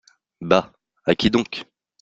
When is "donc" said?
1.29-1.65